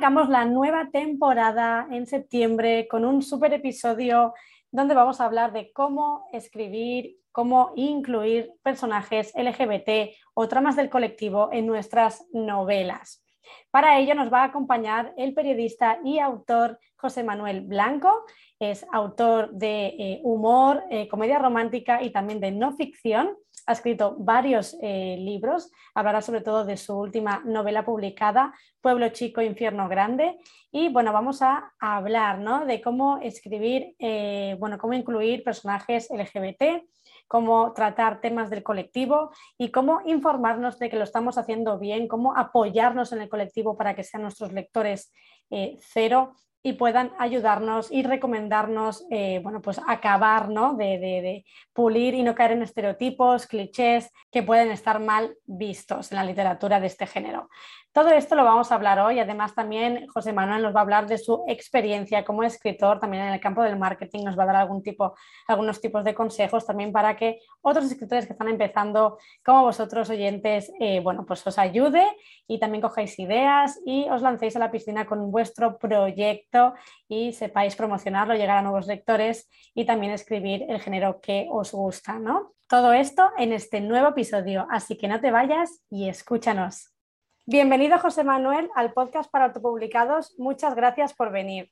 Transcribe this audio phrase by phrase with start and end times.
[0.00, 4.32] La nueva temporada en septiembre con un super episodio
[4.70, 11.50] donde vamos a hablar de cómo escribir, cómo incluir personajes LGBT o tramas del colectivo
[11.52, 13.22] en nuestras novelas.
[13.70, 18.24] Para ello nos va a acompañar el periodista y autor José Manuel Blanco.
[18.58, 23.36] Es autor de eh, humor, eh, comedia romántica y también de no ficción
[23.70, 29.40] ha escrito varios eh, libros, hablará sobre todo de su última novela publicada, Pueblo Chico,
[29.40, 30.38] Infierno Grande,
[30.72, 36.84] y bueno, vamos a, hablar de cómo escribir, eh, bueno, cómo incluir personajes LGBT,
[37.28, 42.36] cómo tratar temas del colectivo y cómo informarnos de que lo estamos haciendo bien, cómo
[42.36, 45.12] apoyarnos en el colectivo para que sean nuestros lectores
[45.50, 50.74] eh, cero y puedan ayudarnos y recomendarnos, eh, bueno, pues acabar, ¿no?
[50.74, 56.16] De, de, pulir y no caer en estereotipos, clichés que pueden estar mal vistos en
[56.16, 57.48] la literatura de este género.
[57.92, 59.18] Todo esto lo vamos a hablar hoy.
[59.18, 63.32] Además, también José Manuel nos va a hablar de su experiencia como escritor, también en
[63.32, 65.16] el campo del marketing, nos va a dar algún tipo,
[65.48, 70.70] algunos tipos de consejos también para que otros escritores que están empezando, como vosotros oyentes,
[70.78, 72.06] eh, bueno, pues os ayude
[72.46, 76.74] y también cojáis ideas y os lancéis a la piscina con vuestro proyecto
[77.08, 82.20] y sepáis promocionarlo, llegar a nuevos lectores y también escribir el género que os gusta,
[82.20, 82.52] ¿no?
[82.68, 86.99] Todo esto en este nuevo episodio, así que no te vayas y escúchanos.
[87.46, 90.34] Bienvenido, José Manuel, al podcast para autopublicados.
[90.38, 91.70] Muchas gracias por venir.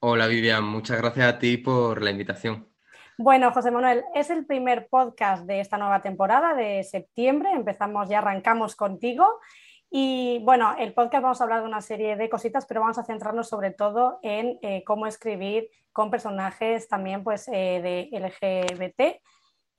[0.00, 0.64] Hola, Vivian.
[0.64, 2.68] Muchas gracias a ti por la invitación.
[3.16, 7.50] Bueno, José Manuel, es el primer podcast de esta nueva temporada de septiembre.
[7.52, 9.40] Empezamos, ya arrancamos contigo.
[9.90, 13.04] Y bueno, el podcast vamos a hablar de una serie de cositas, pero vamos a
[13.04, 19.20] centrarnos sobre todo en eh, cómo escribir con personajes también pues, eh, de LGBT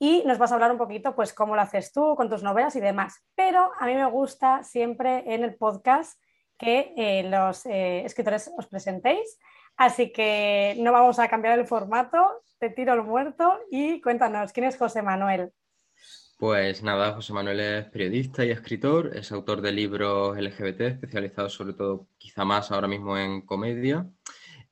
[0.02, 2.74] y nos vas a hablar un poquito, pues, cómo lo haces tú con tus novelas
[2.74, 3.22] y demás.
[3.36, 6.18] Pero a mí me gusta siempre en el podcast
[6.58, 9.38] que eh, los eh, escritores os presentéis.
[9.76, 14.66] Así que no vamos a cambiar el formato, te tiro el muerto y cuéntanos, ¿quién
[14.66, 15.52] es José Manuel?
[16.38, 21.74] Pues nada, José Manuel es periodista y escritor, es autor de libros LGBT, especializado sobre
[21.74, 24.06] todo quizá más ahora mismo en comedia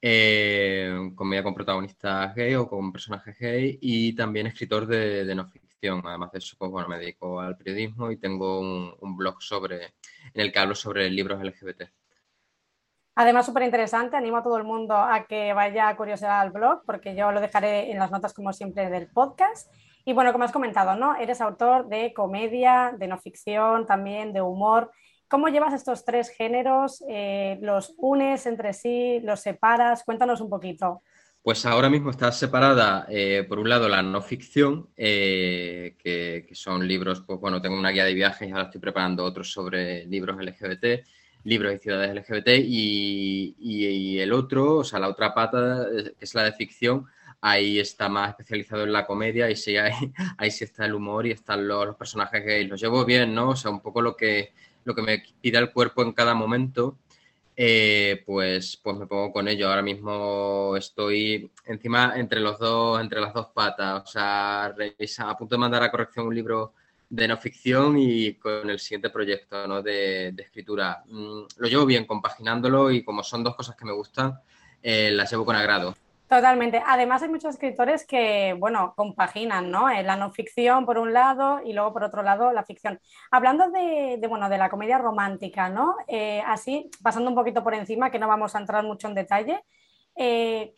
[0.01, 6.03] eh, comedia con protagonistas gay o con personajes gay y también escritor de, no ficción.
[6.05, 9.95] Además de eso, pues bueno, me dedico al periodismo y tengo un, blog sobre,
[10.35, 11.83] en el que hablo sobre libros LGBT.
[13.17, 16.83] Además, súper interesante, animo a todo el mundo a que vaya a curiosidad al blog,
[16.87, 19.73] porque yo lo dejaré en las notas, como siempre, del podcast.
[20.05, 21.17] Y bueno, como has comentado, ¿no?
[21.17, 24.93] Eres autor de comedia, de no ficción, también de humor.
[25.29, 27.05] ¿Cómo llevas estos tres géneros?
[27.07, 29.21] Eh, ¿Los unes entre sí?
[29.23, 30.03] ¿Los separas?
[30.05, 31.03] Cuéntanos un poquito.
[31.43, 36.87] Pues ahora mismo está separada, eh, por un lado, la no ficción, eh, que, son
[36.87, 40.37] libros, pues bueno, tengo una guía de viajes y ahora estoy preparando otros sobre libros
[40.37, 41.07] LGBT,
[41.45, 45.87] libros y ciudades LGBT, y, el otro, o sea, la otra pata,
[46.19, 47.07] que es la de ficción,
[47.41, 49.55] ahí está más especializado en la comedia y
[50.39, 52.69] ahí sí está el humor y están los, los personajes gays.
[52.69, 53.51] Los llevo bien, ¿no?
[53.51, 54.53] O sea, un poco lo que
[54.89, 56.97] lo que me pida el cuerpo en cada momento,
[57.55, 59.69] eh, pues, pues me pongo con ello.
[59.69, 64.03] Ahora mismo estoy encima entre los dos, entre las dos patas.
[64.03, 66.73] O sea, a punto de mandar a corrección un libro
[67.11, 71.03] de no ficción y con el siguiente proyecto de, escritura.
[71.07, 74.41] Mm, lo llevo bien compaginándolo y como son dos cosas que me gustan,
[74.83, 75.95] eh, las llevo con agrado.
[76.29, 76.83] Totalmente.
[76.87, 79.89] Además hay muchos escritores que, bueno, compaginan, ¿no?
[79.89, 83.01] Eh, la no ficción por un lado y luego por otro lado la ficción.
[83.31, 85.97] Hablando de, bueno, de la comedia romántica, ¿no?
[86.07, 89.65] Eh, así, pasando un poquito por encima, que no vamos a entrar mucho en detalle,
[90.17, 90.75] eh,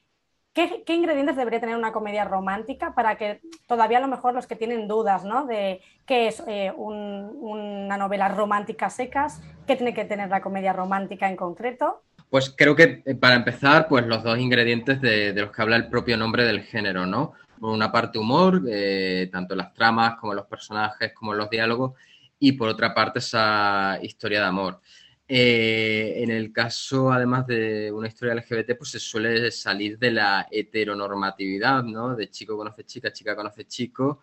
[0.53, 4.55] ¿qué, ingredientes debería tener una comedia romántica para que todavía a lo mejor los que
[4.55, 5.47] tienen dudas, ¿no?
[5.47, 6.45] De qué es
[6.77, 12.03] una novela romántica secas, qué tiene que tener la comedia romántica en concreto?
[12.31, 15.89] Pues creo que eh, para empezar, pues los dos ingredientes de, los que habla el
[15.89, 17.33] propio nombre del género, ¿no?
[17.59, 21.95] Por una parte humor, eh, tanto las tramas como los personajes, como los diálogos,
[22.39, 24.81] y por otra parte esa historia de amor.
[25.27, 30.47] Eh, en el caso, además de una historia LGBT, pues se suele salir de la
[30.51, 32.15] heteronormatividad, ¿no?
[32.15, 34.21] De chico conoce chica, chica conoce chico,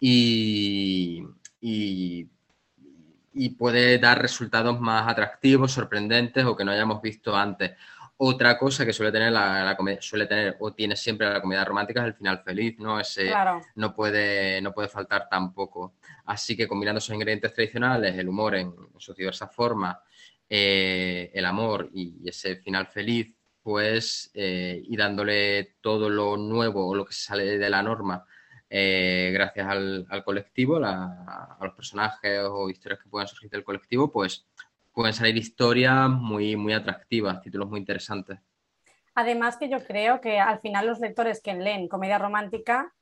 [0.00, 1.24] y,
[1.60, 2.26] y
[3.50, 7.72] puede dar resultados más atractivos, sorprendentes o que no hayamos visto antes.
[8.20, 12.00] Otra cosa que suele tener la, comedia, suele tener o tiene siempre la comedia romántica
[12.00, 12.98] es el final feliz, ¿no?
[12.98, 13.32] Ese
[13.76, 15.94] no puede, no puede faltar tampoco.
[16.24, 19.98] Así que combinando esos ingredientes tradicionales, el humor en, sus diversas formas,
[20.50, 23.32] eh, el amor y, ese final feliz,
[23.62, 28.26] pues, eh, y dándole todo lo nuevo o lo que sale de la norma,
[28.70, 34.46] eh, gracias al, colectivo, a los personajes o historias que puedan surgir del colectivo, pues
[34.92, 38.38] pueden salir historias muy, muy atractivas, títulos muy interesantes.
[39.14, 42.92] Además que yo creo que al final los lectores que leen comedia romántica,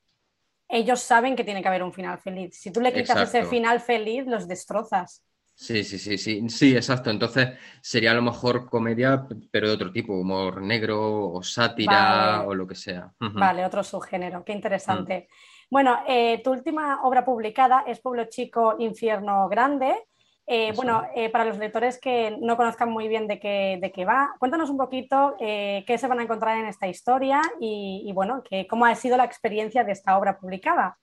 [0.68, 2.58] ellos saben que tiene que haber un final feliz.
[2.58, 5.22] Si tú le quitas ese final feliz, los destrozas.
[5.54, 7.10] Sí, sí, sí, sí, sí, exacto.
[7.10, 12.54] Entonces sería a lo mejor comedia, pero de otro tipo, humor negro o sátira o
[12.54, 13.10] lo que sea.
[13.18, 15.28] Vale, otro subgénero, qué interesante.
[15.30, 15.55] Mm.
[15.68, 19.94] Bueno, eh, tu última obra publicada es Pueblo Chico, Infierno Grande.
[20.46, 24.04] Eh, bueno, eh, para los lectores que no conozcan muy bien de qué, de qué
[24.04, 28.64] va, cuéntanos un poquito qué se van a encontrar en esta historia y, bueno, que,
[28.68, 30.96] cómo ha sido la experiencia de esta obra publicada.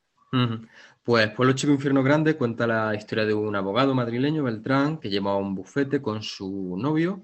[1.04, 5.36] Pues Pueblo Chico Infierno Grande cuenta la historia de un abogado madrileño, Beltrán, que lleva
[5.36, 7.24] un bufete con su novio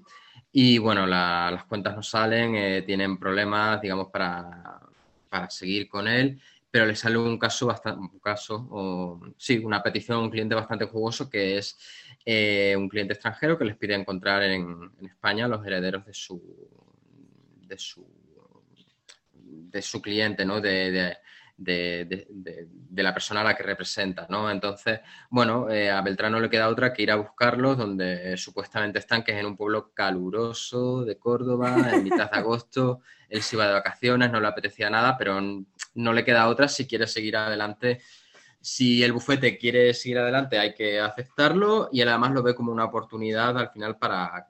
[0.52, 4.82] y bueno, las cuentas no salen, tienen problemas, digamos, para,
[5.30, 6.40] para seguir con él
[6.72, 10.56] pero le sale un caso bastante, un caso, o sí, una petición a un cliente
[10.56, 11.78] bastante jugoso que es
[12.26, 16.42] eh, un cliente extranjero que les pide encontrar en, España los herederos de su,
[17.68, 18.06] de su,
[19.34, 20.62] de su cliente, ¿no?
[20.62, 21.18] De,
[21.66, 24.50] la persona a la que representa, ¿no?
[24.50, 29.00] Entonces, bueno, eh, a Beltrán no le queda otra que ir a buscarlos donde supuestamente
[29.00, 33.02] están, que es en un pueblo caluroso de Córdoba, en mitad de agosto.
[33.30, 36.88] Él se iba de vacaciones, no le apetecía nada, pero no le queda otra si
[36.88, 38.02] quiere seguir adelante
[38.62, 42.72] si el bufete quiere seguir adelante, hay que aceptarlo y él además lo ve como
[42.72, 44.48] una oportunidad al final para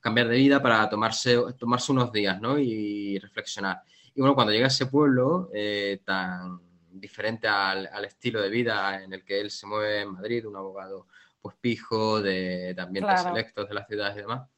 [0.00, 2.58] cambiar de vida, para tomarse, tomarse unos días ¿no?
[2.58, 3.82] y reflexionar.
[4.18, 6.60] Y bueno, cuando llega a ese pueblo eh, tan
[6.90, 11.06] diferente al, estilo de vida en el que él se mueve en Madrid, un abogado
[11.40, 14.48] pues pijo, de, ambientes selectos de las ciudades y demás,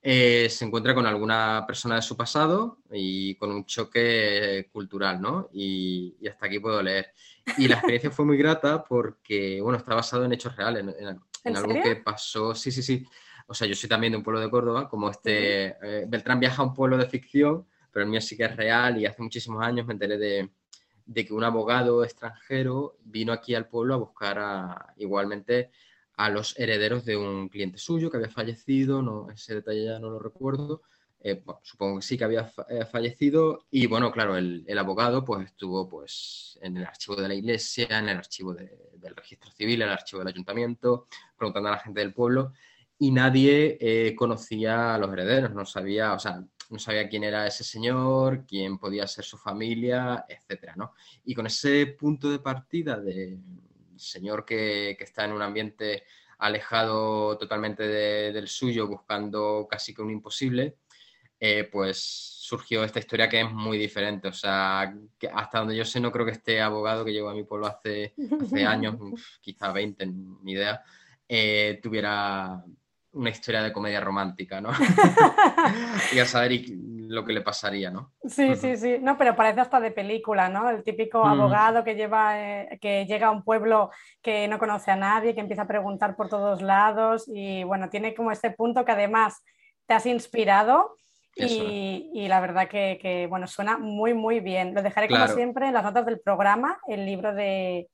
[0.00, 5.50] eh, se encuentra con alguna persona de su pasado y con un choque cultural, ¿no?
[5.52, 7.12] Y, y hasta aquí puedo leer.
[7.58, 11.74] Y la experiencia fue muy grata porque, bueno, está basado en hechos reales, en, algo
[11.82, 12.54] que pasó.
[12.54, 13.06] Sí, sí, sí.
[13.48, 15.76] O sea, yo soy también de un pueblo de Córdoba, como este.
[15.82, 19.00] Eh, Beltrán viaja a un pueblo de ficción, pero el mío sí que es real
[19.00, 20.50] y hace muchísimos años me enteré de,
[21.06, 25.70] de que un abogado extranjero vino aquí al pueblo a buscar a, igualmente
[26.16, 30.10] a los herederos de un cliente suyo que había fallecido, no, ese detalle ya no
[30.10, 30.82] lo recuerdo,
[31.20, 35.88] eh, supongo que sí que había eh, fallecido y bueno, claro, el, abogado pues estuvo
[35.88, 39.94] pues en el archivo de la iglesia, en el archivo del registro civil, en el
[39.94, 41.06] archivo del ayuntamiento,
[41.36, 42.52] preguntando a la gente del pueblo
[42.98, 46.44] y nadie eh, conocía a los herederos, no sabía, o sea,
[46.74, 50.92] no sabía quién era ese señor, quién podía ser su familia, etcétera, ¿no?
[51.24, 53.38] Y con ese punto de partida de
[53.96, 56.04] señor que, que está en un ambiente
[56.38, 60.76] alejado totalmente del suyo, buscando casi que un imposible,
[61.40, 64.28] eh, pues surgió esta historia que es muy diferente.
[64.28, 67.34] O sea, que hasta donde yo sé, no creo que este abogado que llegó a
[67.34, 68.96] mi pueblo hace, hace años,
[69.40, 70.82] quizá 20, ni idea,
[71.28, 72.62] eh, tuviera
[73.14, 74.70] una historia de comedia romántica, ¿no?
[76.12, 78.12] y a saber lo que le pasaría, ¿no?
[78.28, 78.98] Sí, sí, sí.
[79.00, 80.68] No, pero parece hasta de película, ¿no?
[80.68, 81.28] El típico mm.
[81.28, 83.90] abogado que lleva, eh, que llega a un pueblo
[84.22, 88.14] que no conoce a nadie, que empieza a preguntar por todos lados y bueno, tiene
[88.14, 89.42] como este punto que además
[89.86, 90.96] te has inspirado
[91.36, 94.74] y, la verdad que, bueno, suena muy, muy bien.
[94.74, 97.88] Lo dejaré como siempre en las notas del programa, el libro de,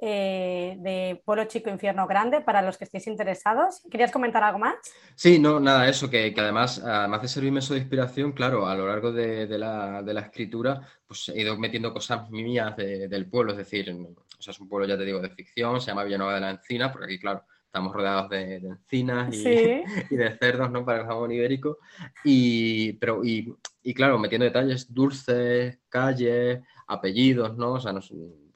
[0.00, 3.82] eh, de Pueblo Chico Infierno Grande, para los que estéis interesados.
[3.90, 4.74] ¿Querías comentar algo más?
[5.14, 8.86] Sí, no, nada, eso, que, además, además de servirme eso de inspiración, claro, a lo
[8.86, 14.42] largo de, la, escritura, pues he ido metiendo cosas mías del pueblo, es decir, o
[14.42, 16.90] sea, es un pueblo, ya te digo, de ficción, se llama Villanueva de la Encina,
[16.90, 19.34] porque aquí, claro, estamos rodeados de, encinas
[20.10, 20.84] y, de cerdos, ¿no?
[20.84, 21.78] Para el jamón ibérico.
[22.24, 23.54] Y, pero, y,
[23.94, 27.74] claro, metiendo detalles, dulces, calles, apellidos, ¿no?
[27.74, 27.92] O sea,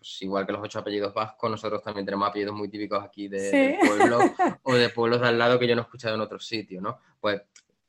[0.04, 3.50] pues igual que los ocho apellidos vascos, nosotros también tenemos apellidos muy típicos aquí de,
[3.50, 4.18] del pueblo
[4.62, 6.98] o de pueblos de al lado que yo no he escuchado en otros sitios, ¿no?
[7.18, 7.40] Pues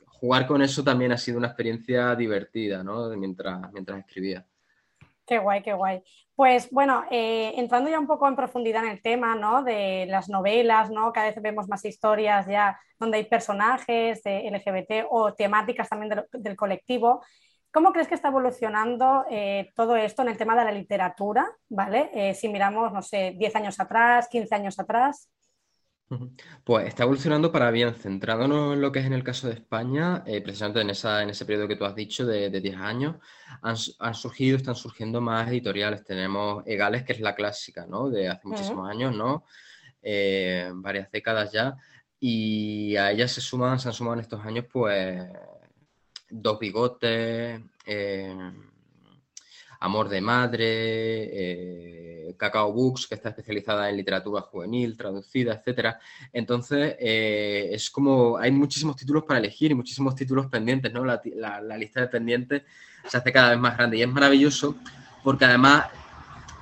[0.08, 3.10] jugar con eso también ha sido una experiencia divertida, ¿no?
[3.18, 4.46] Mientras, mientras escribía.
[5.28, 6.04] Qué guay, qué guay.
[6.36, 9.64] Pues bueno, eh, entrando ya un poco en profundidad en el tema ¿no?
[9.64, 11.12] de las novelas, ¿no?
[11.12, 16.56] cada vez vemos más historias ya donde hay personajes de LGBT o temáticas también del,
[16.56, 17.24] colectivo.
[17.76, 21.46] ¿Cómo crees que está evolucionando eh, todo esto en el tema de la literatura?
[21.68, 22.10] ¿vale?
[22.14, 25.30] Eh, si miramos, no sé, 10 años atrás, 15 años atrás.
[26.64, 30.24] Pues está evolucionando para bien, centrándonos en lo que es en el caso de España,
[30.26, 33.18] eh, precisamente en, esa, en ese periodo que tú has dicho de, 10 años,
[33.62, 33.76] han,
[34.14, 36.06] surgido, están surgiendo más editoriales.
[36.06, 38.10] Tenemos Egales, que es la clásica, ¿no?
[38.10, 39.44] De hace muchísimos años, ¿no?
[40.02, 41.76] Eh, varias décadas ya,
[42.22, 45.28] y a ellas se suman, se han sumado en estos años, pues,
[46.42, 48.52] Dos Bigotes, eh,
[49.80, 55.96] Amor de Madre, eh, Cacao Books, que está especializada en literatura juvenil, traducida, etc.
[56.34, 61.06] Entonces, eh, es como, hay muchísimos títulos para elegir y muchísimos títulos pendientes, ¿no?
[61.06, 61.22] La,
[61.78, 62.64] lista de pendientes
[63.08, 64.76] se hace cada vez más grande y es maravilloso
[65.24, 65.86] porque además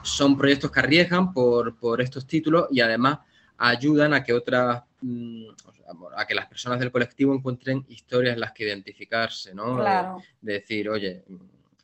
[0.03, 3.19] son proyectos que arriesgan por, por estos títulos y además
[3.63, 5.47] ayudan a que otras mm,
[6.15, 9.77] a que las personas del colectivo encuentren historias en las que identificarse, ¿no?
[9.77, 10.21] Claro.
[10.41, 11.23] de decir, oye,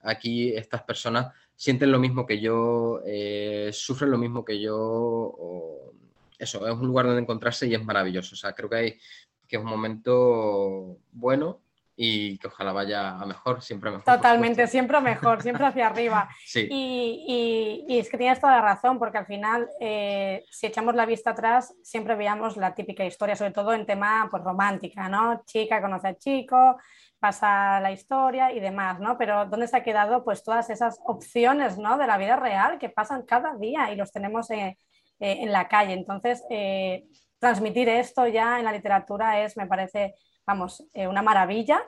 [0.02, 5.94] aquí estas personas sienten lo mismo que yo, eh, sufren lo mismo que yo,
[6.38, 8.34] eso, es un lugar donde encontrarse y es maravilloso.
[8.34, 9.00] O sea, creo que, hay,
[9.48, 11.60] que es un momento bueno
[12.02, 14.06] y que ojalá vaya a mejor, siempre mejor.
[14.06, 16.30] Totalmente, siempre mejor, siempre hacia arriba.
[16.46, 16.66] Sí.
[16.72, 21.32] Y, es que tienes toda la razón, porque al final, eh, si echamos la vista
[21.32, 25.44] atrás, siempre veíamos la típica historia, sobre todo en tema pues, romántica, ¿no?
[25.46, 26.78] Chica conoce a chico,
[27.20, 29.18] pasa la historia y demás, ¿no?
[29.18, 31.98] Pero ¿dónde se ha quedado pues todas esas opciones, ¿no?
[31.98, 34.78] De la vida real que pasan cada día y los tenemos eh,
[35.20, 35.92] eh, en la calle.
[35.92, 37.04] Entonces, eh,
[37.40, 40.16] transmitir esto ya en la literatura es, me parece,
[40.50, 41.82] vamos, una maravilla.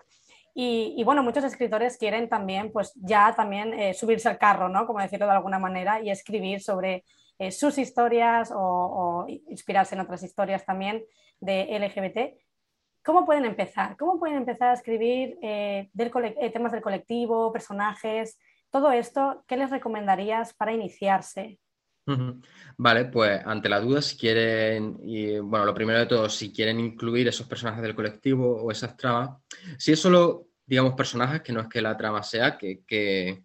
[0.54, 4.86] Y, bueno, muchos escritores quieren también, pues ya también subirse al carro, ¿no?
[4.86, 7.06] Como decirlo de alguna manera, y escribir sobre
[7.52, 11.04] sus historias o, inspirarse en otras historias también
[11.40, 12.42] de LGBT
[13.04, 13.98] ¿Cómo pueden empezar?
[13.98, 18.40] ¿Cómo pueden empezar a escribir eh, eh, temas del colectivo, personajes?
[18.70, 21.58] Todo esto, ¿qué les recomendarías para iniciarse?
[22.78, 26.80] Vale, pues ante la duda, si quieren, y bueno, lo primero de todo, si quieren
[26.80, 29.38] incluir esos personajes del colectivo o esas tramas,
[29.78, 33.44] si es solo, digamos, personajes, que no es que la trama sea, que, que,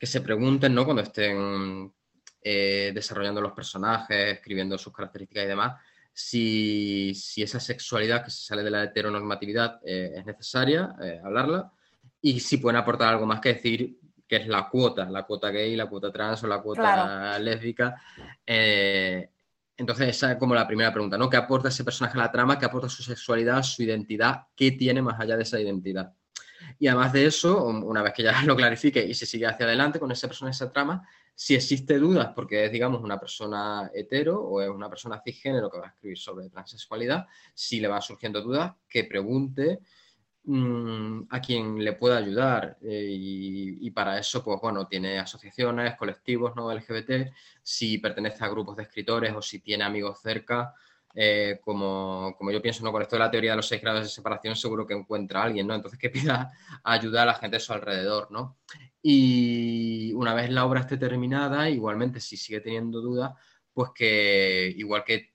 [0.00, 0.84] se pregunten, ¿no?
[0.84, 1.92] Cuando estén
[2.42, 5.80] eh, desarrollando los personajes, escribiendo sus características y demás,
[6.12, 11.70] si, esa sexualidad que se sale de la heteronormatividad eh, es necesaria, eh, hablarla,
[12.22, 13.98] y si pueden aportar algo más que decir
[14.30, 18.00] que es la cuota, la cuota gay, la cuota trans o la cuota lésbica.
[18.46, 19.28] Eh,
[19.76, 21.28] entonces, esa es como la primera pregunta, ¿no?
[21.28, 22.56] ¿Qué aporta ese personaje a la trama?
[22.56, 24.42] ¿Qué aporta su sexualidad, su identidad?
[24.54, 26.14] ¿Qué tiene más allá de esa identidad?
[26.78, 29.98] Y además de eso, una vez que ya lo clarifique y se sigue hacia adelante
[29.98, 34.62] con esa persona, esa trama, si existe dudas, porque es, digamos, una persona hetero o
[34.62, 38.74] es una persona cisgénero que va a escribir sobre transexualidad, si le van surgiendo dudas,
[38.88, 39.80] que pregunte
[40.44, 42.78] mm, a quien le pueda ayudar.
[42.82, 47.32] Eh, y, para eso, pues bueno, tiene asociaciones, colectivos no LGBT,
[47.62, 50.74] si pertenece a grupos de escritores o si tiene amigos cerca.
[51.14, 52.92] Eh, como, como, yo pienso, ¿no?
[52.92, 55.44] con esto de la teoría de los seis grados de separación, seguro que encuentra a
[55.44, 55.74] alguien, ¿no?
[55.74, 56.52] Entonces que pida
[56.84, 58.58] ayuda a la gente a su alrededor, ¿no?
[59.02, 63.32] Y una vez la obra esté terminada, igualmente si sigue teniendo dudas,
[63.72, 65.32] pues que igual que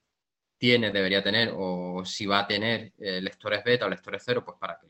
[0.58, 4.56] tiene, debería tener, o si va a tener eh, lectores beta o lectores cero, pues
[4.58, 4.86] para que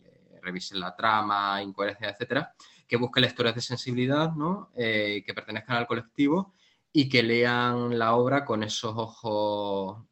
[0.47, 2.55] revisen la trama, incoherencia, etcétera,
[2.87, 4.71] que busque lectores de sensibilidad, ¿no?
[4.77, 6.55] Eh, que pertenezcan al colectivo
[6.93, 10.05] y que lean la obra con esos ojos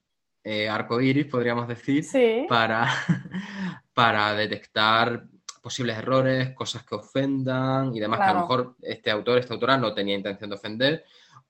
[0.42, 2.04] eh, arcoíris, podríamos decir,
[2.48, 2.86] para,
[3.94, 5.24] para detectar
[5.62, 9.78] posibles errores, cosas que ofendan y demás, que a lo mejor este autor, esta autora
[9.78, 11.04] no tenía intención de ofender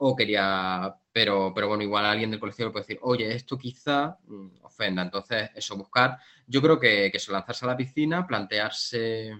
[0.07, 4.63] o quería, pero, pero bueno, igual alguien del colectivo puede decir, oye, esto quizá mm,
[4.63, 5.01] ofenda.
[5.01, 9.33] Entonces, eso, buscar, yo creo que, que eso, lanzarse a la piscina, plantearse,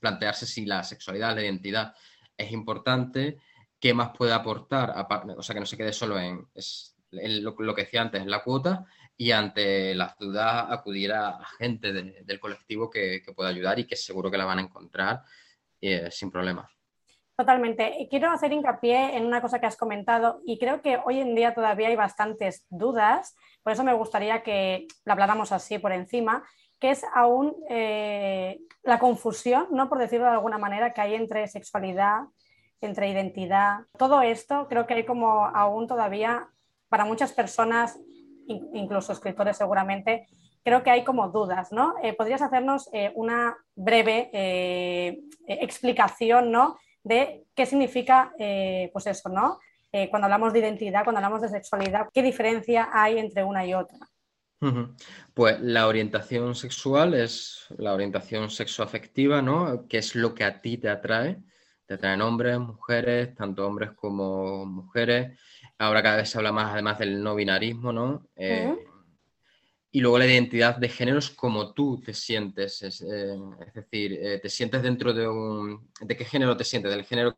[0.00, 1.94] plantearse si la sexualidad, la identidad
[2.34, 3.36] es importante,
[3.78, 4.94] qué más puede aportar,
[5.36, 6.48] o sea, que no se quede solo en,
[7.42, 8.86] lo, que decía antes, la cuota,
[9.18, 14.30] y ante las dudas acudir a, gente del colectivo que, pueda ayudar y que seguro
[14.30, 15.24] que la van a encontrar
[15.78, 16.77] eh, sin problemas.
[17.38, 18.08] Totalmente.
[18.10, 21.54] Quiero hacer hincapié en una cosa que has comentado y creo que hoy en día
[21.54, 26.42] todavía hay bastantes dudas, por eso me gustaría que la habláramos así por encima,
[26.80, 29.88] que es aún eh, la confusión, ¿no?
[29.88, 32.22] por decirlo de alguna manera, que hay entre sexualidad,
[32.80, 33.82] entre identidad.
[33.96, 36.48] Todo esto creo que hay como aún todavía
[36.88, 38.00] para muchas personas
[38.48, 40.26] incluso escritores seguramente,
[40.64, 41.94] creo que hay como dudas, ¿no?
[42.02, 44.28] Eh, ¿Podrías hacernos eh, una breve
[45.46, 46.76] explicación, ¿no?
[47.08, 48.32] De qué significa,
[48.92, 49.58] pues eso, ¿no?
[50.10, 53.98] cuando hablamos de identidad, cuando hablamos de sexualidad, ¿qué diferencia hay entre una y otra?
[55.34, 59.86] Pues la orientación sexual es la orientación sexoafectiva, ¿no?
[59.88, 61.38] Que es lo que a ti te atrae.
[61.86, 65.40] Te atraen hombres, mujeres, tanto hombres como mujeres.
[65.78, 68.28] Ahora cada vez se habla más además del no binarismo, ¿no?
[68.36, 68.74] Eh,
[69.90, 73.38] y luego la identidad de género es como tú te sientes, es, eh,
[73.74, 75.90] decir, eh, te sientes dentro de un...
[76.00, 76.90] ¿De qué género te sientes?
[76.90, 77.36] Del género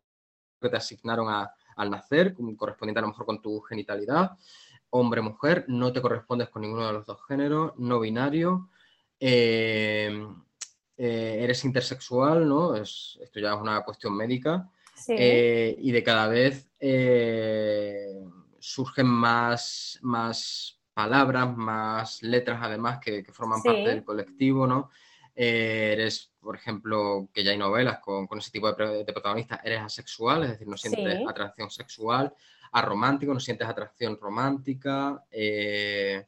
[0.59, 4.31] que te asignaron al nacer, correspondiente a lo mejor con tu genitalidad,
[4.89, 8.69] hombre, mujer, no te correspondes con ninguno de los dos géneros, no binario,
[9.19, 10.27] eh,
[10.97, 12.75] eres intersexual, ¿no?
[12.75, 14.69] Es, esto ya es una cuestión médica.
[15.07, 16.69] y de cada vez
[18.59, 24.91] surgen más, más palabras, más letras además que, forman parte del colectivo, ¿no?
[25.35, 30.43] Eh, eres, por ejemplo, que ya hay novelas con, ese tipo de, protagonistas, eres asexual,
[30.43, 32.31] es decir, no sientes atracción sexual,
[32.73, 36.27] aromántico, no sientes atracción romántica, eh,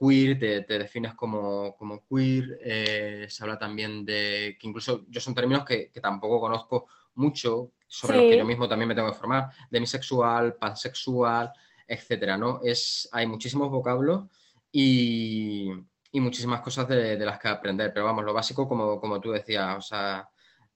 [0.00, 5.34] queer, te, defines como, como queer, eh, se habla también de, que incluso yo son
[5.34, 9.50] términos que, tampoco conozco mucho, sobre los que yo mismo también me tengo que formar,
[9.70, 11.52] demisexual, pansexual,
[11.86, 12.60] etcétera, ¿no?
[12.62, 14.24] Es, hay muchísimos vocablos
[14.72, 15.70] y,
[16.12, 19.80] muchísimas cosas de, las que aprender, pero vamos, lo básico, como, como tú decías, o
[19.82, 20.26] sea,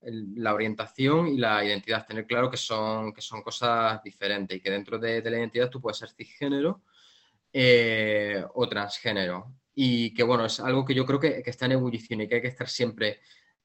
[0.02, 4.70] la orientación y la identidad, tener claro que son, que son cosas diferentes y que
[4.70, 6.82] dentro de, la identidad tú puedes ser cisgénero
[7.52, 9.54] eh, o transgénero.
[9.74, 12.42] Y que bueno, es algo que yo creo que, está en ebullición y que hay
[12.42, 13.20] que estar siempre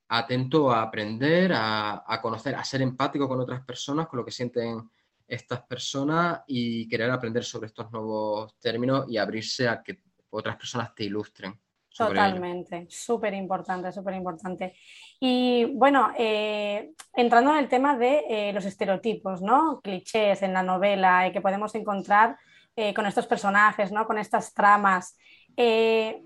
[0.08, 4.32] atento a aprender, a, a, conocer, a ser empático con otras personas, con lo que
[4.32, 4.90] sienten
[5.28, 10.94] estas personas y querer aprender sobre estos nuevos términos y abrirse a que otras personas
[10.94, 11.60] te ilustren.
[11.96, 14.76] Totalmente, súper importante, súper importante.
[15.20, 19.80] Y bueno, eh, entrando en el tema de eh, los estereotipos, ¿no?
[19.82, 22.38] Clichés en la novela y que podemos encontrar
[22.76, 24.06] eh, con estos personajes, ¿no?
[24.06, 25.18] Con estas tramas.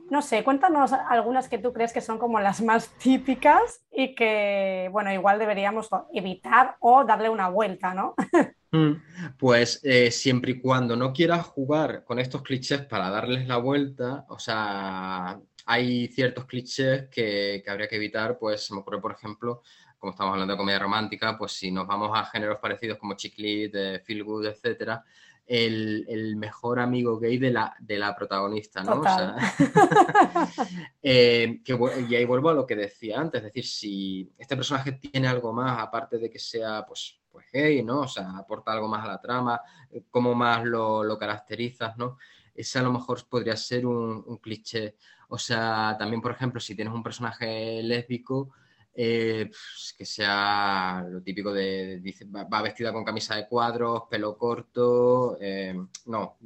[0.10, 4.90] no sé, cuéntanos algunas que tú crees que son como las más típicas y que,
[4.92, 8.16] bueno, igual deberíamos evitar o darle una vuelta, ¿no?
[8.72, 8.92] Mm,
[9.40, 14.26] pues eh, siempre y cuando no quieras jugar con estos clichés para darles la vuelta,
[14.30, 19.64] o sea, hay ciertos clichés que, habría que evitar, pues se me ocurre, por ejemplo,
[19.98, 23.74] como estamos hablando de comedia romántica, pues si nos vamos a géneros parecidos como chiclit,
[23.76, 25.04] eh, feel good, etcétera,
[25.48, 29.02] el, mejor amigo gay de la, de la protagonista, ¿no?
[31.02, 31.62] Eh,
[32.10, 35.54] y ahí vuelvo a lo que decía antes, es decir, si este personaje tiene algo
[35.54, 38.02] más, aparte de que sea, pues, pues gay, ¿no?
[38.02, 39.62] O sea, aporta algo más a la trama,
[40.10, 42.18] cómo más lo, lo caracterizas, ¿no?
[42.60, 44.96] Ese a lo mejor podría ser un, cliché.
[45.30, 48.52] O sea, también, por ejemplo, si tienes un personaje lésbico,
[48.94, 49.50] eh,
[49.98, 55.74] que sea lo típico de, dice, va, vestida con camisa de cuadros, pelo corto, eh,
[56.08, 56.38] no,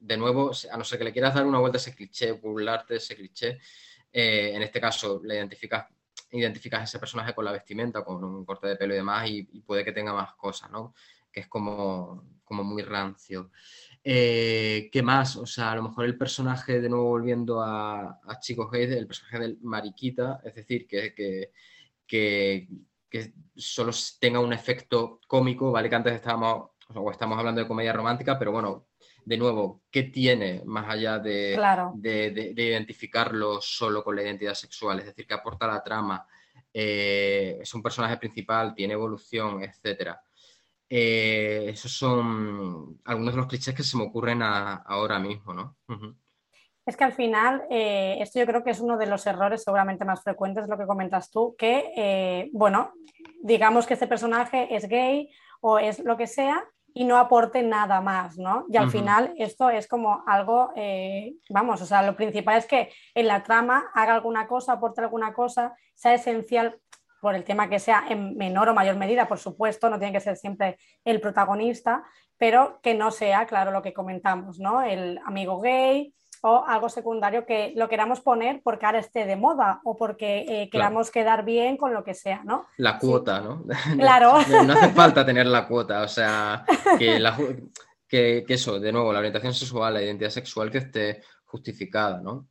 [0.00, 2.94] de nuevo, a no ser que le quieras dar una vuelta a ese cliché, burlarte
[2.94, 3.58] de ese cliché,
[4.10, 5.86] eh, en este caso le identificas,
[6.30, 9.42] identificas a ese personaje con la vestimenta, con un corte de pelo y demás, y,
[9.60, 10.94] puede que tenga más cosas, ¿no?
[11.32, 13.50] Que es como, como muy rancio.
[14.02, 15.36] ¿Qué más?
[15.36, 19.06] O sea, a lo mejor el personaje, de nuevo volviendo a, a Chicos Gays, el
[19.06, 21.52] personaje del Mariquita, es decir, que, que
[22.08, 22.68] que,
[23.54, 25.88] solo tenga un efecto cómico, ¿vale?
[25.88, 28.88] Que antes estábamos, o estamos hablando de comedia romántica, pero bueno,
[29.28, 31.60] de nuevo, ¿qué tiene más allá de,
[31.94, 35.00] de, identificarlo solo con la identidad sexual?
[35.00, 36.26] Es decir, ¿qué aporta la trama?
[36.72, 40.16] Eh, es un personaje principal, tiene evolución, etc.
[40.88, 45.76] Eh, esos son algunos de los clichés que se me ocurren ahora mismo, ¿no?
[46.86, 50.06] Es que al final, eh, esto yo creo que es uno de los errores seguramente
[50.06, 52.94] más frecuentes, lo que comentas tú, que, bueno,
[53.42, 55.28] digamos que este personaje es gay
[55.60, 56.64] o es lo que sea
[56.98, 58.66] y no aporte nada más, ¿no?
[58.68, 62.90] Y al final esto es como algo, eh, vamos, o sea, lo principal es que
[63.14, 66.80] en la trama haga alguna cosa, aporte alguna cosa, sea esencial
[67.20, 70.18] por el tema que sea en menor o mayor medida, por supuesto, no tiene que
[70.18, 72.02] ser siempre el protagonista,
[72.36, 74.82] pero que no sea, claro, lo que comentamos, ¿no?
[74.82, 79.80] El amigo gay, o algo secundario que lo queramos poner porque ahora esté de moda
[79.84, 82.66] o porque eh, queramos quedar bien con lo que sea, ¿no?
[82.76, 83.64] La cuota, ¿no?
[83.96, 84.34] Claro.
[84.64, 86.64] no hace falta tener la cuota, o sea,
[86.98, 92.46] que, eso, de nuevo, la orientación sexual, la identidad sexual que esté justificada, ¿no?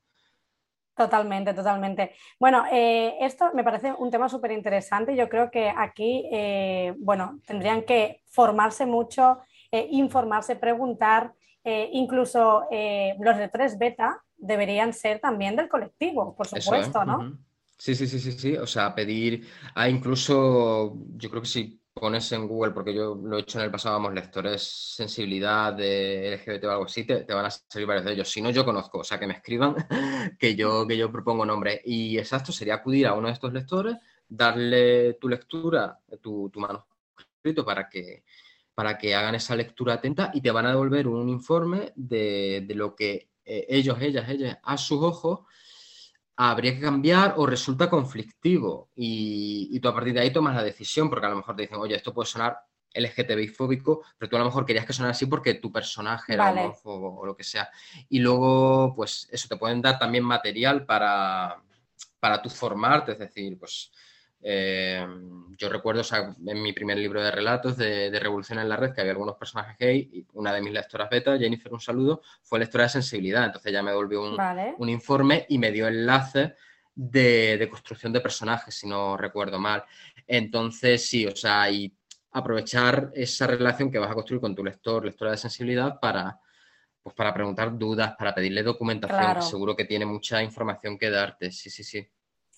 [0.95, 2.15] Totalmente, totalmente.
[2.39, 5.15] Bueno, eh, esto me parece un tema súper interesante.
[5.15, 9.39] Yo creo que aquí, eh, bueno, tendrían que formarse mucho,
[9.71, 11.33] informarse, preguntar,
[11.69, 17.37] eh, incluso eh, los lectores beta deberían ser también del colectivo, por supuesto, ¿no?
[17.77, 18.55] Sí, sí, sí, sí, sí.
[18.55, 23.37] O sea, pedir a incluso, yo creo que si pones en Google, porque yo lo
[23.37, 24.63] he hecho en el pasado, vamos, lectores
[24.95, 28.29] sensibilidad de LGBT o algo así, te, van a salir varios de ellos.
[28.29, 29.75] Si no, yo conozco, o sea, que me escriban,
[30.39, 31.81] que yo, que yo propongo nombre.
[31.83, 37.65] Y exacto, sería acudir a uno de estos lectores, darle tu lectura, tu, tu manuscrito
[37.65, 38.23] para que
[38.77, 42.95] para que hagan esa lectura atenta y te van a devolver un informe de, lo
[42.95, 45.39] que eh, ellos, ellas, ellas, a sus ojos,
[46.35, 48.91] habría que cambiar o resulta conflictivo.
[48.95, 51.79] Y, tú a partir de ahí tomas la decisión, porque a lo mejor te dicen,
[51.79, 52.55] oye, esto puede sonar
[52.93, 56.51] LGTBI fóbico, pero tú a lo mejor querías que sonara así porque tu personaje era
[56.51, 57.71] homófobo o lo que sea.
[58.09, 61.63] Y luego, pues eso, te pueden dar también material para,
[62.19, 63.91] para tú formarte, es decir, pues
[64.41, 65.05] eh,
[65.57, 66.03] yo recuerdo
[66.45, 69.75] en mi primer libro de relatos de, Revolución en la Red que había algunos personajes
[69.77, 73.45] gay y una de mis lectoras beta, Jennifer, un saludo, fue lectora de sensibilidad.
[73.45, 74.23] Entonces ya me devolvió
[74.77, 76.51] un, informe y me dio enlaces
[76.93, 79.83] de, construcción de personajes, si no recuerdo mal.
[80.27, 81.91] Entonces sí, o sea, y
[82.31, 86.39] aprovechar esa relación que vas a construir con tu lector, lectora de sensibilidad para,
[87.01, 91.51] pues para preguntar dudas, para pedirle documentación, seguro que tiene mucha información que darte.
[91.51, 92.07] Sí, sí, sí.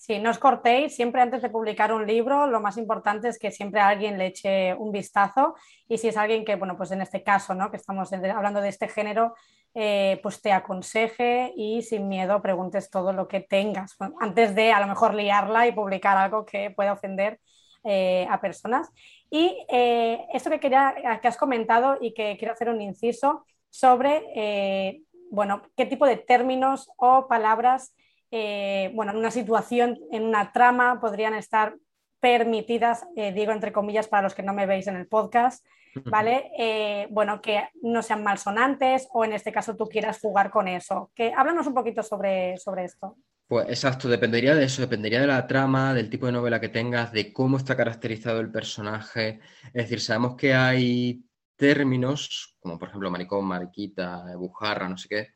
[0.09, 3.51] Sí, no os cortéis, siempre antes de publicar un libro, lo más importante es que
[3.51, 5.53] siempre alguien le eche un vistazo
[5.87, 7.69] y si es alguien que, bueno, pues en este caso, ¿no?
[7.69, 9.35] Que estamos hablando de este género,
[9.75, 14.79] eh, pues te aconseje y sin miedo preguntes todo lo que tengas, antes de a
[14.79, 17.39] lo mejor liarla y publicar algo que pueda ofender
[17.83, 18.89] eh, a personas.
[19.29, 25.03] Y eh, esto que, quería, que has comentado y que quiero hacer un inciso sobre,
[25.29, 27.93] bueno, qué tipo de términos o palabras
[28.31, 31.75] eh, bueno, en una situación, en una trama, podrían estar
[32.19, 35.65] permitidas, eh, digo entre comillas para los que no me veis en el podcast,
[36.05, 36.51] ¿vale?
[36.57, 41.11] Eh, bueno, que no sean malsonantes o en este caso tú quieras jugar con eso.
[41.15, 43.17] Que, háblanos un poquito sobre, sobre esto.
[43.47, 47.11] Pues exacto, dependería de eso, dependería de la trama, del tipo de novela que tengas,
[47.11, 49.39] de cómo está caracterizado el personaje.
[49.67, 51.23] Es decir, sabemos que hay
[51.55, 55.27] términos, como por ejemplo maricón, mariquita, bujarra, no sé qué,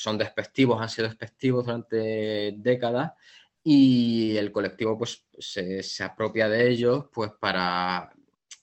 [0.00, 3.12] son despectivos, han sido despectivos durante décadas
[3.62, 8.10] y el colectivo pues se, apropia de ellos pues para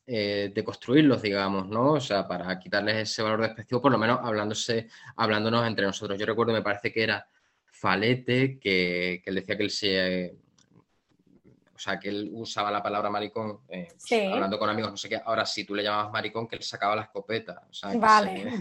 [0.05, 1.93] eh, deconstruirlos, digamos, ¿no?
[1.93, 6.17] O sea, para quitarles ese valor despectivo, por lo menos hablándose, hablándonos entre nosotros.
[6.17, 7.27] Yo recuerdo, me parece que era
[7.65, 10.35] Falete, que, que él decía que él se
[11.77, 15.09] o sea, que él usaba la palabra maricón eh, pues, hablando con amigos, no sé
[15.09, 15.21] qué.
[15.23, 17.67] Ahora, si tú le llamabas maricón, que él sacaba la escopeta.
[17.99, 18.57] vale,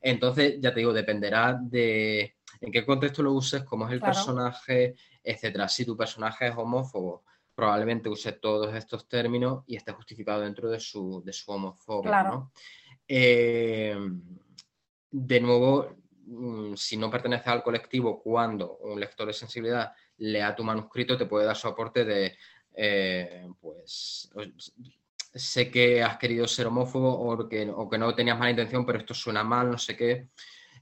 [0.00, 4.96] Entonces, ya te digo, dependerá de en qué contexto lo uses, cómo es el personaje,
[5.22, 5.68] etcétera.
[5.68, 7.22] Si tu personaje es homófobo,
[7.54, 12.24] probablemente use todos estos términos y esté justificado dentro de su, de su homofobia.
[12.24, 12.50] ¿no?
[13.06, 13.96] Eh,
[15.12, 15.94] de nuevo,
[16.76, 21.46] si no pertenece al colectivo cuando un lector de sensibilidad lea tu manuscrito, te puede
[21.46, 22.36] dar soporte de,
[22.74, 24.30] eh, pues,
[25.34, 28.98] sé que has querido ser homófobo o que, o que, no tenías mala intención, pero
[28.98, 30.28] esto suena mal, no sé qué.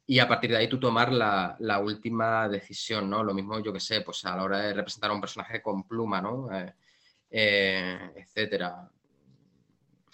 [0.07, 3.23] Y a partir de ahí tú tomar la, última decisión, ¿no?
[3.23, 5.85] Lo mismo, yo que sé, pues a la hora de representar a un personaje con
[5.85, 6.53] pluma, ¿no?
[6.53, 6.75] Eh,
[7.31, 8.91] eh, etcétera.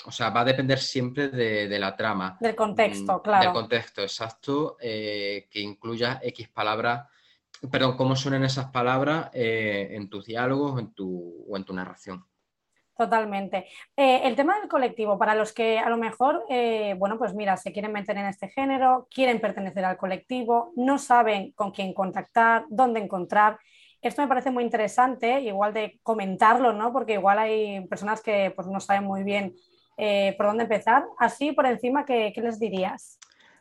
[0.06, 2.36] O sea, va a depender siempre de, la trama.
[2.40, 3.44] Del contexto, mm, claro.
[3.44, 7.06] Del contexto, exacto, que incluya X palabras
[7.70, 12.24] perdón, cómo suenan esas palabras eh, en tus diálogos en tu, o en tu narración.
[12.96, 13.66] Totalmente.
[13.94, 17.56] Eh, el tema del colectivo, para los que a lo mejor, eh, bueno, pues mira,
[17.58, 22.64] se quieren meter en este género, quieren pertenecer al colectivo, no saben con quién contactar,
[22.70, 23.58] dónde encontrar.
[24.00, 26.90] Esto me parece muy interesante, igual de comentarlo, ¿no?
[26.90, 29.54] Porque igual hay personas que pues, no saben muy bien
[29.96, 31.04] por dónde empezar.
[31.18, 33.18] Así, por encima, ¿qué, qué les dirías?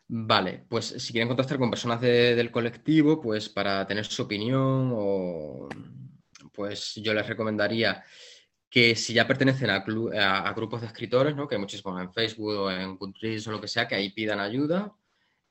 [0.08, 5.67] Vale, pues si quieren contactar con personas del colectivo, pues para tener su opinión o
[6.54, 8.04] pues yo les recomendaría
[8.69, 11.48] que si ya pertenecen a, grupos de escritores, ¿no?
[11.48, 14.93] que muchísimos en Facebook o en Goodreads o lo que sea, que ahí pidan ayuda.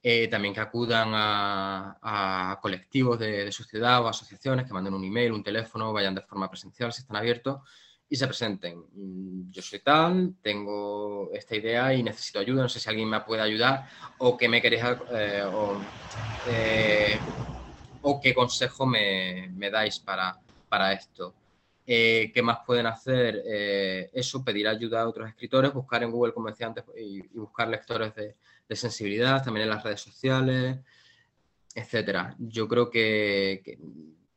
[0.03, 5.05] Eh, también que acudan a, colectivos de, de, su ciudad o asociaciones, que manden un
[5.05, 7.61] email, un teléfono, vayan de forma presencial si están abiertos
[8.09, 8.85] y se presenten.
[8.93, 13.21] Mm, yo soy tal, tengo esta idea y necesito ayuda, no sé si alguien me
[13.21, 13.88] puede ayudar
[14.19, 15.45] o qué me queréis eh,
[16.49, 17.19] eh,
[18.03, 20.38] o, qué consejo me, dais para,
[20.69, 21.35] para esto.
[21.87, 23.43] Eh, ¿Qué más pueden hacer?
[24.12, 28.14] eso, pedir ayuda a otros escritores, buscar en Google, como decía antes, y, buscar lectores
[28.14, 28.37] de,
[28.77, 30.79] sensibilidad, también en las redes sociales,
[31.75, 32.35] etcétera.
[32.38, 33.79] Yo creo que que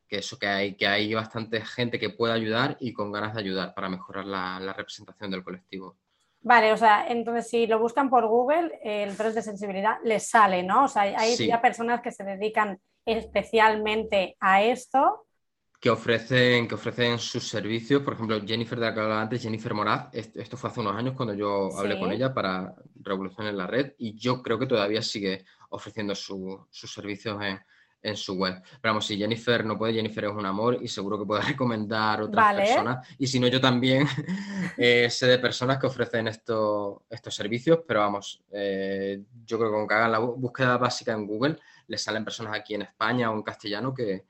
[0.09, 3.73] eso, que hay, que hay bastante gente que puede ayudar y con ganas de ayudar
[3.73, 5.97] para mejorar la, representación del colectivo.
[6.41, 10.63] Vale, o sea, entonces si lo buscan por Google, el test de sensibilidad les sale,
[10.63, 10.85] ¿no?
[10.85, 15.25] O sea, hay ya personas que se dedican especialmente a esto.
[15.79, 19.73] Que ofrecen, que ofrecen sus servicios, por ejemplo, Jennifer de la que hablaba antes, Jennifer
[19.73, 23.67] Moraz, esto fue hace unos años cuando yo hablé con ella para Revolución en la
[23.67, 27.59] Red y yo creo que todavía sigue ofreciendo sus servicios en,
[28.01, 28.61] en su web.
[28.81, 32.21] Pero vamos, si Jennifer no puede, Jennifer es un amor y seguro que puede recomendar
[32.21, 33.07] otras personas.
[33.17, 34.07] Y si no, yo también
[34.77, 39.87] eh, sé de personas que ofrecen estos servicios, pero vamos, eh, yo creo que con
[39.87, 41.57] que hagan la búsqueda básica en Google
[41.87, 44.25] les salen personas aquí en España o en castellano que,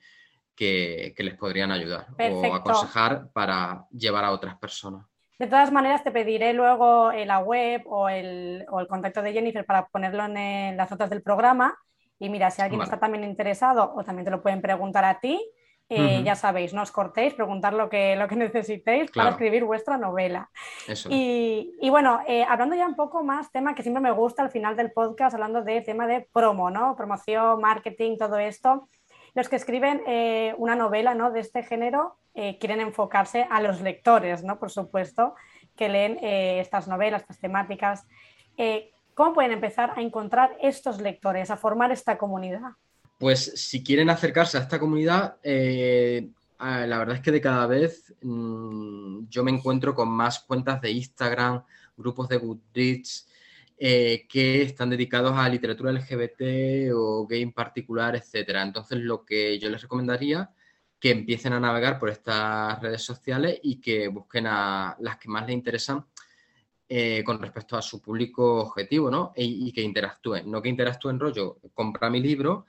[0.55, 5.05] que, les podrían ayudar o aconsejar para llevar a otras personas.
[5.39, 9.33] De todas maneras, te pediré luego eh, la web o el, o el, contacto de
[9.33, 11.77] Jennifer para ponerlo en, las notas del programa.
[12.19, 15.39] Y mira, si alguien está también interesado o también te lo pueden preguntar a ti,
[15.89, 19.97] eh, ya sabéis, no os cortéis, preguntar lo que, lo que necesitéis para escribir vuestra
[19.97, 20.49] novela.
[21.09, 24.51] Y, y, bueno, eh, hablando ya un poco más, tema que siempre me gusta al
[24.51, 26.95] final del podcast, hablando de tema de promo, ¿no?
[26.95, 28.89] Promoción, marketing, todo esto
[29.37, 31.29] los que escriben eh, una novela ¿no?
[31.29, 34.57] de este género eh, quieren enfocarse a los lectores, ¿no?
[34.57, 35.35] por supuesto,
[35.75, 38.07] que leen eh, estas novelas, estas temáticas.
[39.17, 42.73] ¿Cómo pueden empezar a encontrar estos lectores, a formar esta comunidad?
[43.17, 49.27] Pues si quieren acercarse a esta comunidad, la verdad es que de cada vez mm,
[49.27, 51.63] yo me encuentro con más cuentas de Instagram,
[51.97, 53.27] grupos de Goodreads,
[53.79, 58.61] eh, que están dedicados a literatura LGBT o gay en particular, etcétera.
[58.61, 60.51] Entonces, lo que yo les recomendaría
[60.99, 65.47] que empiecen a navegar por estas redes sociales y que busquen a las que más
[65.47, 66.05] les interesan
[66.89, 69.33] eh, con respecto a su público objetivo, ¿no?
[69.35, 70.49] E, y, que interactúen.
[70.49, 72.65] No que interactúen rollo, compra mi libro,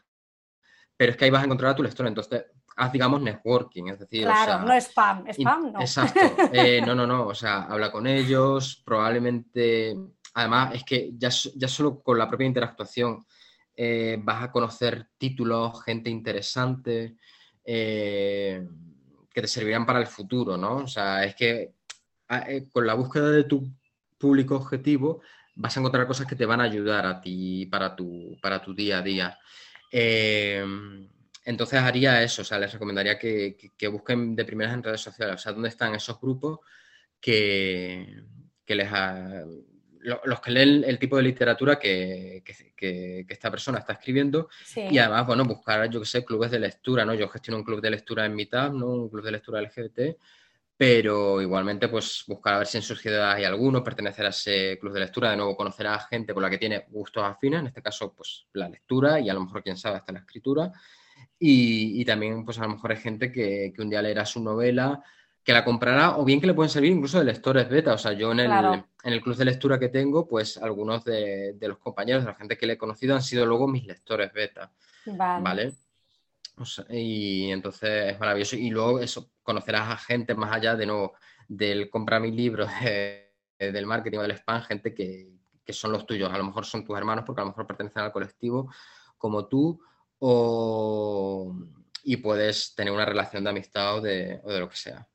[0.97, 2.07] pero es que ahí vas a encontrar a tu lector.
[2.07, 4.25] Entonces, haz, digamos, networking, es decir...
[4.25, 5.81] Claro, no spam, spam no.
[5.81, 6.21] Exacto,
[6.53, 9.97] eh, no, no, no, o sea, habla con ellos, probablemente
[10.35, 13.27] Además, es que ya, ya solo con la propia interactuación
[13.75, 17.17] eh, vas a conocer títulos, gente interesante,
[17.65, 18.63] que
[19.35, 20.77] te servirán para el futuro, ¿no?
[20.77, 21.75] O sea, es que
[22.29, 23.69] eh, con la búsqueda de tu
[24.19, 25.21] público objetivo
[25.55, 28.75] vas a encontrar cosas que te van a ayudar a ti para tu, para tu
[28.75, 29.39] día a día.
[31.45, 35.39] entonces haría eso, o sea, les recomendaría que, busquen de primeras en redes sociales, o
[35.39, 36.61] sea, dónde están esos grupos
[37.21, 38.23] que,
[38.65, 38.89] que les,
[40.25, 42.43] los que leen el tipo de literatura que,
[43.29, 47.15] esta persona está escribiendo y además, bueno, buscar, yo que sé, clubes de lectura, ¿no?
[47.15, 48.87] Yo gestiono un club de lectura en mitad, ¿no?
[48.87, 50.17] Un club de lectura LGBT,
[50.79, 54.79] pero igualmente, pues buscar a ver si en sus ciudades hay alguno, pertenecer a ese
[54.81, 57.67] club de lectura, de nuevo conocer a gente con la que tiene gustos afines, en
[57.67, 60.73] este caso, pues la lectura y a lo mejor, quién sabe, hasta la escritura.
[61.37, 65.03] Y, también, pues a lo mejor hay gente que, que un día leerá su novela
[65.49, 67.95] que la comprará o bien que le pueden servir incluso de lectores beta.
[67.95, 71.57] O sea, yo en el, en el club de lectura que tengo, pues algunos de,
[71.59, 74.71] los compañeros, de la gente que le he conocido, han sido luego mis lectores beta.
[75.07, 75.73] Vale.
[76.91, 78.57] Y entonces es maravilloso.
[78.57, 81.15] Y luego eso, conocerás a gente más allá de nuevo
[81.49, 82.67] del comprar mi libro
[83.59, 85.37] del marketing o del spam, gente que,
[85.71, 86.33] son los tuyos.
[86.33, 88.73] A lo mejor son tus hermanos porque a lo mejor pertenecen al colectivo
[89.19, 89.81] como tú.
[90.19, 91.55] O,
[92.03, 95.07] y puedes tener una relación de amistad o de lo que sea.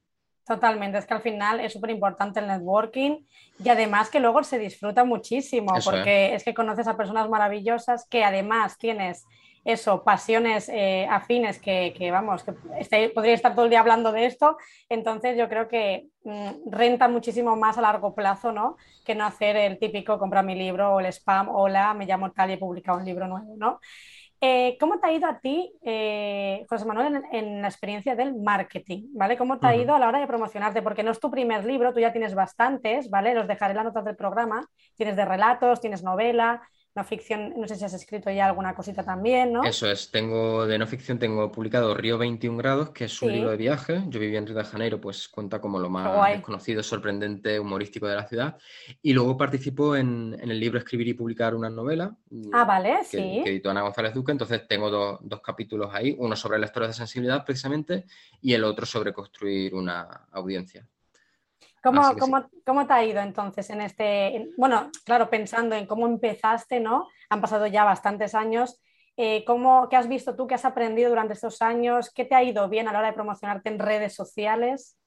[0.46, 3.26] Totalmente, es que al final es súper importante el networking
[3.64, 6.44] y además que luego se disfruta muchísimo porque es.
[6.44, 9.26] que conoces a personas maravillosas que además tienes
[9.63, 14.26] eso, pasiones eh, afines que, vamos, que este, podría estar todo el día hablando de
[14.26, 14.58] esto,
[14.89, 18.78] entonces yo creo que mm, renta muchísimo más a largo plazo, ¿no?
[19.06, 22.49] Que no hacer el típico compra mi libro o el spam, hola, me llamo tal
[22.49, 23.80] y he publicado un libro nuevo, ¿no?
[24.45, 29.08] Eh, ¿Cómo te ha ido a ti, eh, José Manuel, en, la experiencia del marketing?
[29.13, 29.38] ¿vale?
[29.38, 30.82] ¿Cómo te ha ido a la hora de promocionarte?
[30.82, 33.34] Porque no es tu primer libro, tú ya tienes bastantes, ¿vale?
[33.34, 34.67] Los dejaré en las notas del programa.
[34.97, 36.62] Tienes de relatos, tienes novela,
[36.96, 39.64] no ficción, no sé si has escrito ya alguna cosita también, ¿no?
[39.64, 43.50] Eso es, tengo de no ficción, tengo publicado Río 21 grados, que es un libro
[43.50, 44.04] de viaje.
[44.10, 48.16] Yo viví en Río de Janeiro, pues cuenta como lo más desconocido, sorprendente, humorístico de
[48.16, 48.58] la ciudad.
[49.02, 52.16] Y luego participo en, el libro Escribir y publicar una novela.
[52.52, 53.42] Ah, vale, que, sí.
[53.44, 54.32] Que editó Ana González Duque.
[54.32, 58.06] Entonces tengo dos capítulos ahí, uno sobre lectores de sensibilidad precisamente
[58.40, 60.88] y el otro sobre construir una audiencia.
[61.84, 62.02] ¿Cómo,
[62.65, 67.10] cómo, te ha ido entonces en este, bueno, claro, pensando en cómo empezaste, ¿no?
[67.30, 68.80] Han pasado ya bastantes años.
[69.17, 70.48] Eh, ¿cómo, ¿Qué has visto tú?
[70.48, 72.10] ¿Qué has aprendido durante estos años?
[72.10, 74.98] ¿Qué te ha ido bien a la hora de promocionarte en redes sociales?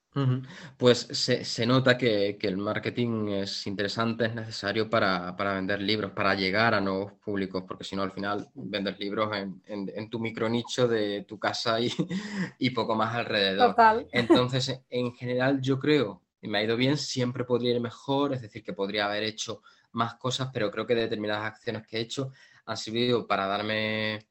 [0.78, 6.72] Pues se, nota que, el marketing es interesante, es necesario para, vender libros, para llegar
[6.74, 11.24] a nuevos públicos, porque si no, al final vendes libros en, en, tu micronicho de
[11.24, 11.90] tu casa y,
[12.58, 13.70] y poco más alrededor.
[13.70, 14.06] Total.
[14.10, 18.62] Entonces, en general, yo creo me ha ido bien, siempre podría ir mejor, es decir,
[18.62, 22.32] que podría haber hecho más cosas, pero creo que determinadas acciones que he hecho
[22.66, 24.26] han servido para darme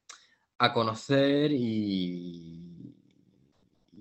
[0.58, 2.94] a conocer y,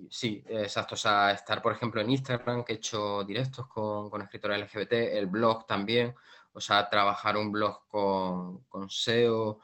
[0.10, 4.21] sí, exacto, o sea, estar por ejemplo en Instagram, que he hecho directos con, con
[4.21, 6.13] escritores LGBT, el blog también,
[6.54, 9.60] o sea, trabajar un blog con, con SEO,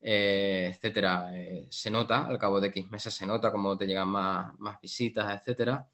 [0.00, 4.08] eh, etcétera, eh, se nota, al cabo de X meses se nota cómo te llegan
[4.08, 5.84] más, más visitas, etcétera.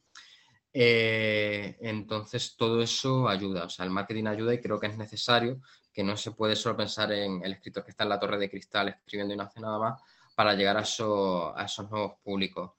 [0.72, 5.61] Eh, entonces, todo eso ayuda, o sea, el marketing ayuda y creo que es necesario,
[5.92, 8.50] que no se puede solo pensar en el escritor que está en la torre de
[8.50, 10.00] cristal escribiendo y no hace nada más,
[10.35, 12.70] para llegar a, a esos nuevos públicos.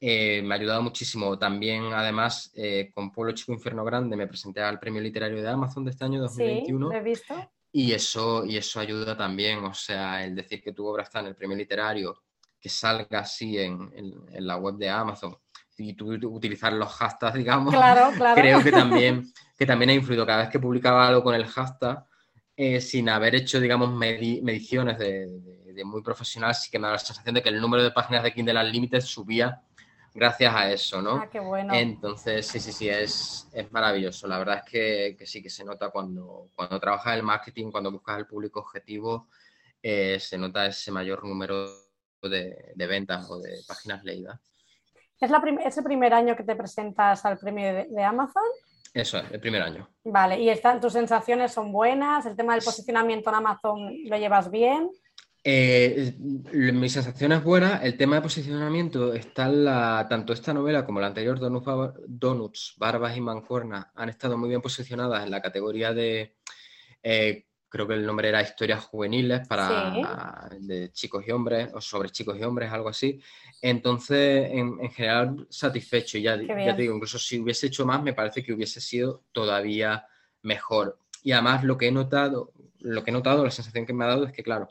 [0.00, 1.38] Eh, me ha ayudado muchísimo.
[1.38, 5.84] También, además, eh, con Pueblo Chico Infierno Grande me presenté al Premio Literario de Amazon
[5.84, 6.90] de este año 2021.
[6.90, 7.50] Sí, he visto.
[7.72, 11.26] Y eso, y eso ayuda también, o sea, el decir que tu obra está en
[11.26, 12.22] el Premio Literario,
[12.58, 15.36] que salga así en, en, la web de Amazon
[15.78, 18.40] y tú utilizar los hashtags, digamos, claro, claro.
[18.40, 20.26] creo que también, que también ha influido.
[20.26, 22.04] Cada vez que publicaba algo con el hashtag,
[22.56, 25.26] eh, sin haber hecho, digamos, mediciones de,
[25.72, 28.22] de, muy profesional, sí que me da la sensación de que el número de páginas
[28.22, 29.60] de Kindle Unlimited subía
[30.14, 31.16] gracias a eso, ¿no?
[31.16, 31.74] Ah, qué bueno.
[31.74, 34.26] Entonces, sí, sí, sí, es, es maravilloso.
[34.26, 37.92] La verdad es que, que, sí que se nota cuando, cuando trabajas el marketing, cuando
[37.92, 39.28] buscas el público objetivo,
[39.82, 41.68] eh, se nota ese mayor número
[42.22, 44.40] de, de, ventas o de páginas leídas.
[45.20, 48.42] ¿Es, la ¿Es el primer año que te presentas al premio de, de Amazon?
[48.92, 49.88] Eso es, el primer año.
[50.04, 52.24] Vale, ¿y están, tus sensaciones son buenas?
[52.24, 54.90] ¿El tema del posicionamiento en Amazon lo llevas bien?
[55.44, 57.76] Eh, mi sensación es buena.
[57.76, 63.16] El tema de posicionamiento está en la, tanto esta novela como la anterior, Donuts, Barbas
[63.16, 66.34] y Mancuernas, han estado muy bien posicionadas en la categoría de,
[67.02, 67.44] eh,
[67.76, 72.38] creo que el nombre era Historias Juveniles para de chicos y hombres, o sobre chicos
[72.38, 73.20] y hombres, algo así.
[73.60, 76.16] Entonces, en, general, satisfecho.
[76.16, 80.06] Ya, ya te digo, incluso si hubiese hecho más, me parece que hubiese sido todavía
[80.42, 80.98] mejor.
[81.22, 84.08] Y además, lo que he notado, lo que he notado, la sensación que me ha
[84.08, 84.68] dado es que, claro,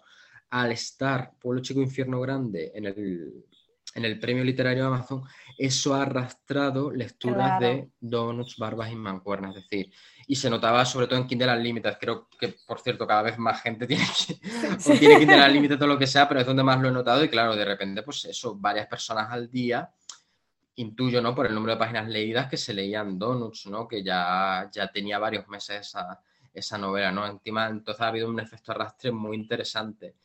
[0.50, 3.46] al estar Pueblo Chico Infierno Grande en el,
[3.94, 5.24] en el premio literario de Amazon,
[5.60, 9.92] eso ha arrastrado lecturas de Donuts, Barbas y Mancuernas, es decir,
[10.28, 13.62] y se notaba sobre todo en Kindle Unlimited, creo que por cierto cada vez más
[13.62, 14.06] gente tiene,
[15.00, 17.30] tiene Kindle Unlimited todo lo que sea, pero es donde más lo he notado y
[17.30, 19.90] claro, de repente pues eso, varias personas al día,
[20.76, 21.34] intuyo, ¿no?
[21.34, 23.88] Por el número de páginas leídas que se leían Donuts, ¿no?
[23.88, 26.20] Que ya, ya tenía varios meses esa,
[26.54, 27.26] esa novela, ¿no?
[27.26, 30.16] Encima, entonces ha habido un efecto arrastre muy interesante.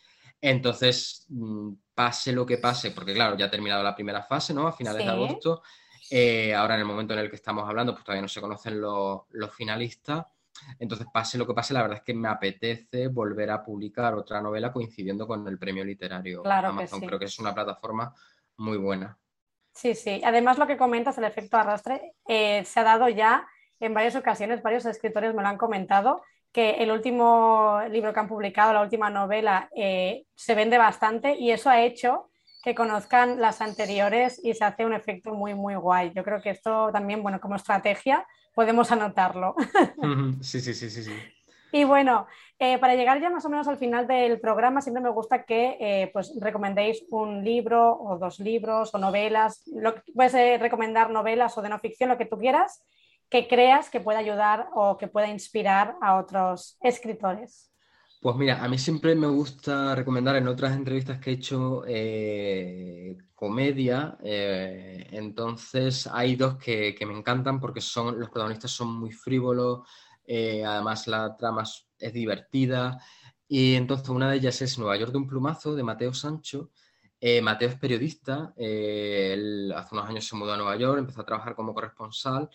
[0.40, 4.66] Entonces, mm, pase lo que pase, porque claro, ya ha terminado la primera fase, ¿no?
[4.66, 5.62] A finales de agosto.
[6.10, 8.80] Eh, ahora, en el momento en el que estamos hablando, pues todavía no se conocen
[8.80, 9.22] los,
[9.56, 10.26] finalistas.
[10.78, 14.40] Entonces, pase lo que pase, la verdad es que me apetece volver a publicar otra
[14.40, 17.00] novela coincidiendo con el premio literario claro Amazon.
[17.00, 18.12] Creo que es una plataforma
[18.56, 19.16] muy buena.
[19.72, 20.20] Sí, sí.
[20.24, 23.46] Además, lo que comentas, el efecto arrastre, eh, se ha dado ya
[23.78, 28.28] en varias ocasiones, varios escritores me lo han comentado, que el último libro que han
[28.28, 32.29] publicado, la última novela, eh, se vende bastante y eso ha hecho
[32.62, 36.12] que conozcan las anteriores y se hace un efecto muy, muy guay.
[36.14, 39.54] Yo creo que esto también, bueno, como estrategia podemos anotarlo.
[40.42, 41.04] Sí, sí, sí, sí.
[41.04, 41.12] sí.
[41.72, 42.26] Y bueno,
[42.58, 45.76] eh, para llegar ya más o menos al final del programa, siempre me gusta que
[45.80, 49.62] eh, pues recomendéis un libro o dos libros o novelas.
[49.72, 52.82] Lo, puedes recomendar novelas o de no ficción, lo que tú quieras
[53.30, 57.69] que creas que pueda ayudar o que pueda inspirar a otros escritores?
[58.20, 63.16] Pues mira, a mí siempre me gusta recomendar en otras entrevistas que he hecho eh,
[63.34, 64.18] comedia.
[64.22, 69.88] Eh, entonces hay dos que, me encantan porque son, los protagonistas son muy frívolos,
[70.26, 71.64] eh, además la trama
[71.98, 72.98] es divertida.
[73.48, 76.72] Y entonces una de ellas es Nueva York de un plumazo de Mateo Sancho.
[77.42, 81.54] Mateo es periodista, él hace unos años se mudó a Nueva York, empezó a trabajar
[81.54, 82.50] como corresponsal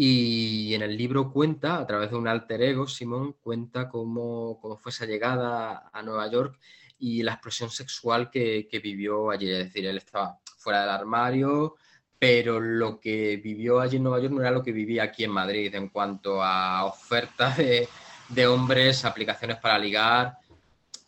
[0.00, 4.76] y en el libro cuenta, a través de un alter ego, Simón cuenta cómo, cómo
[4.76, 6.56] fue esa llegada a Nueva York
[7.00, 9.50] y la explosión sexual que, que, vivió allí.
[9.50, 11.74] Es decir, él estaba fuera del armario,
[12.16, 15.32] pero lo que vivió allí en Nueva York no era lo que vivía aquí en
[15.32, 17.88] Madrid en cuanto a ofertas de,
[18.28, 20.38] de hombres, aplicaciones para ligar.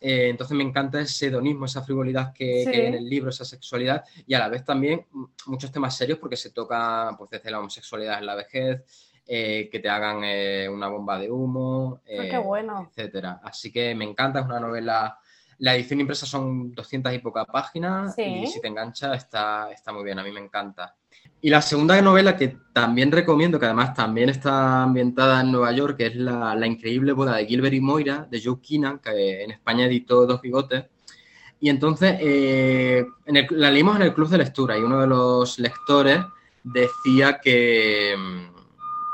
[0.01, 4.03] Eh, entonces me encanta ese hedonismo, esa frivolidad que, hay en el libro, esa sexualidad
[4.27, 5.07] y a la vez también
[5.47, 8.83] muchos temas serios porque se toca pues, desde la homosexualidad en la vejez,
[9.27, 12.01] eh, que te hagan eh, una bomba de humo,
[12.33, 12.89] ah, bueno.
[12.89, 13.41] etcétera.
[13.45, 15.19] Así que me encanta, es una novela.
[15.59, 20.03] La edición impresa son 200 y pocas páginas y si te engancha está, está muy
[20.03, 20.97] bien, a mí me encanta.
[21.43, 25.97] Y la segunda novela que también recomiendo, que además también está ambientada en Nueva York,
[25.97, 29.87] que es La, increíble boda de Gilbert y Moira, de Joe Keenan, que en España
[29.87, 30.85] editó Dos Bigotes.
[31.59, 36.21] Y entonces eh, la leímos en el club de lectura y uno de los lectores
[36.63, 38.15] decía que,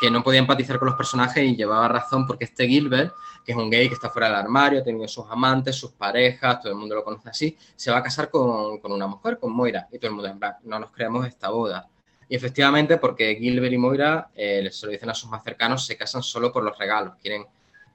[0.01, 3.59] que no podía empatizar con los personajes y llevaba razón porque este Gilbert, que es
[3.59, 6.97] un gay que está fuera del armario, tiene sus amantes, sus parejas, todo el mundo
[6.97, 9.89] lo conoce así, se va a casar con, con una mujer, con Moira.
[9.93, 11.89] Y todo el mundo en no nos creemos esta boda.
[12.29, 15.97] Y efectivamente, porque Gilbert y Moira, eh, se lo dicen a sus más cercanos, se
[15.97, 17.45] casan solo por los regalos, quieren,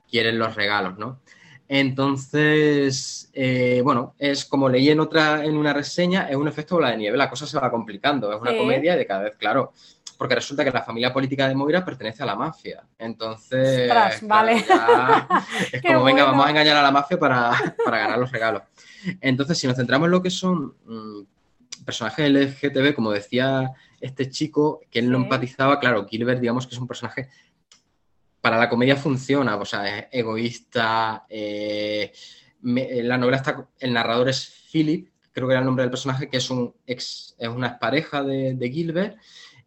[0.09, 1.19] quieren los regalos, ¿no?
[1.67, 6.91] Entonces, eh, bueno, es como leí en otra, en una reseña, es un efecto bola
[6.91, 9.71] de nieve, la cosa se va complicando, es una comedia de cada vez, claro,
[10.17, 12.83] porque resulta que la familia política de Moira pertenece a la mafia.
[12.99, 13.89] Entonces,
[14.21, 14.57] vale.
[15.71, 18.63] es como, venga, vamos a engañar a la mafia para, ganar los regalos.
[19.19, 21.21] Entonces, si nos centramos en lo que son mm,
[21.85, 23.71] personajes LGTB, como decía
[24.01, 27.29] este chico, que él no empatizaba, claro, Gilbert, digamos que es un personaje
[28.41, 31.25] para la comedia funciona, o sea, es egoísta.
[31.29, 32.11] Eh,
[32.63, 36.37] la novela está, el narrador es Philip, creo que era el nombre del personaje, que
[36.37, 39.17] es un ex, es una expareja de, de Gilbert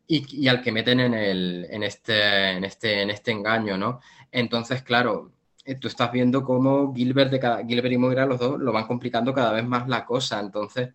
[0.07, 4.01] y, al que meten en, el, en, este, en, este, en este engaño, ¿no?
[4.31, 5.33] Entonces, claro,
[5.65, 8.87] eh, tú estás viendo cómo Gilbert, de cada, Gilbert y Moira, los dos, lo van
[8.87, 10.41] complicando cada vez más la cosa.
[10.41, 10.91] Entonces,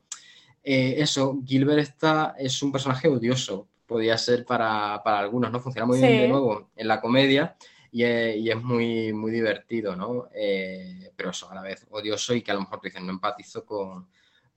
[0.63, 5.59] eh, eso, Gilbert está, es un personaje odioso, podía ser para, algunos, ¿no?
[5.59, 7.55] Funciona muy bien de nuevo en la comedia
[7.91, 10.27] y es, muy, muy divertido, ¿no?
[10.33, 13.11] Eh, pero eso, a la vez odioso y que a lo mejor tú dices, no
[13.11, 14.07] empatizo con,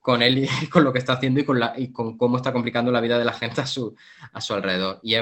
[0.01, 2.53] con él y con lo que está haciendo y con, la, y con cómo está
[2.53, 3.97] complicando la vida de la gente a su,
[4.33, 5.01] a su alrededor.
[5.03, 5.15] Y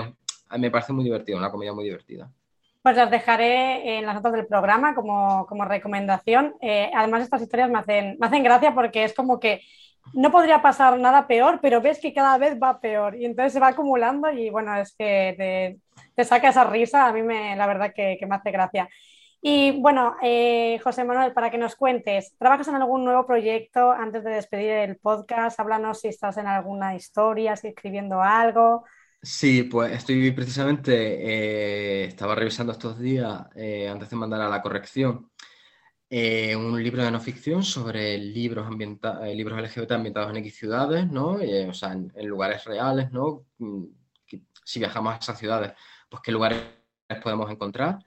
[0.59, 2.31] me parece muy divertido, una comedia muy divertida.
[2.83, 6.55] Pues las dejaré en las notas del programa como, recomendación.
[6.63, 9.61] Eh, además, estas historias me hacen, me hacen gracia porque es como que
[10.15, 13.61] no podría pasar nada peor, pero ves que cada vez va peor y entonces se
[13.61, 15.79] va acumulando y bueno, es que
[16.17, 18.89] te, saca esa risa, a mí me, la verdad que, que me hace gracia.
[19.43, 24.23] Y bueno, eh, José Manuel, para que nos cuentes, ¿trabajas en algún nuevo proyecto antes
[24.23, 25.59] de despedir el podcast?
[25.59, 28.85] Háblanos si estás en alguna historia, si escribiendo algo.
[29.23, 34.61] Sí, pues estoy precisamente, eh, estaba revisando estos días, eh, antes de mandar a la
[34.61, 35.31] corrección,
[36.11, 38.69] un libro de no ficción sobre libros,
[39.35, 41.39] libros LGBT ambientados en X ciudades, ¿no?
[41.69, 43.47] o sea, en, lugares reales, ¿no?
[43.59, 43.85] Mm,
[44.65, 45.73] si viajamos a esas ciudades,
[46.09, 46.61] pues qué lugares
[47.23, 47.99] podemos encontrar.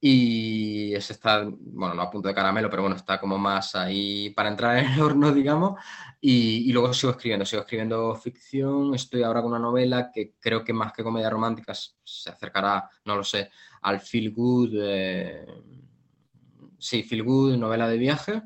[0.00, 4.30] Y ese está, bueno, no a punto de caramelo, pero bueno, está como más ahí
[4.30, 5.80] para entrar en el horno, digamos.
[6.20, 8.94] Y, luego sigo escribiendo, sigo escribiendo ficción.
[8.94, 13.16] Estoy ahora con una novela que creo que más que comedia romántica se acercará, no
[13.16, 13.50] lo sé,
[13.82, 14.70] al feel good.
[14.74, 15.46] Eh,
[16.78, 18.42] sí, feel good, novela de viaje.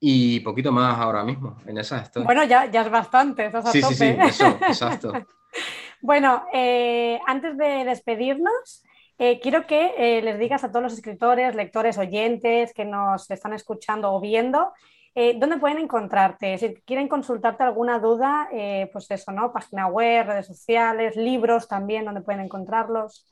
[0.00, 2.22] Y poquito más ahora mismo, en esa estoy.
[2.22, 5.12] Bueno, ya, ya es bastante, estás a sí, Sí, sí, eso, exacto.
[6.00, 8.84] bueno, eh, antes de despedirnos,
[9.18, 13.52] eh, quiero que eh, les digas a todos los escritores, lectores, oyentes que nos están
[13.54, 14.72] escuchando o viendo,
[15.34, 16.56] ¿dónde pueden encontrarte?
[16.58, 18.48] Si quieren consultarte alguna duda,
[18.92, 19.52] pues eso, ¿no?
[19.52, 23.26] Página web, redes sociales, libros también, ¿dónde pueden encontrarlos?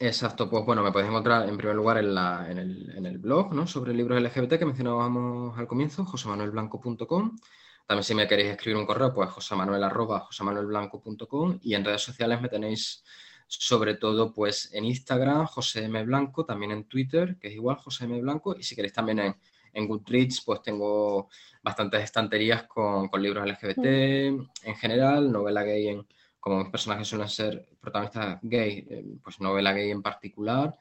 [0.00, 2.16] Exacto, pues bueno, me podéis encontrar en primer lugar en,
[2.56, 3.66] el, blog, ¿no?
[3.66, 7.36] Sobre libros LGBT que mencionábamos al comienzo, josemanuelblanco.com.
[7.84, 13.02] También si me queréis escribir un correo, pues josemanuel.josemanuelblanco.com y en redes sociales me tenéis
[13.48, 16.04] sobre todo pues en Instagram, José M.
[16.04, 18.20] Blanco, también en Twitter, que es igual, José M.
[18.20, 19.36] Blanco, y si queréis también en,
[19.72, 21.28] en Goodreads, pues tengo
[21.62, 26.06] bastantes estanterías con, libros LGBT en general, novela gay, en,
[26.40, 30.74] como mis personajes suelen ser protagonistas gay, eh, pues novela gay en particular,